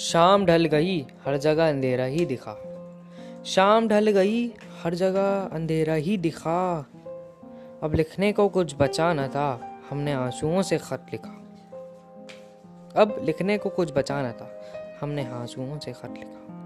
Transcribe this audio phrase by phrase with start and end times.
[0.00, 2.54] شام ڈھل گئی، ہر جگہ اندھیرا ہی دکھا۔
[3.44, 4.50] شام ڈھل گئی،
[4.84, 6.82] ہر جگہ اندھیرا ہی دکھا۔
[7.80, 9.58] اب لکھنے کو کچھ بچا نہ تھا،
[9.92, 11.32] ہم نے آنسوؤں سے خط لکھا۔
[12.94, 14.46] اب لکھنے کو کچھ بچا نہ تھا،
[15.02, 16.57] ہم نے آنسوؤں سے خط لکھا۔